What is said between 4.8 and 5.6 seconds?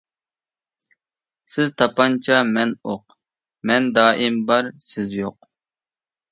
سىز يوق.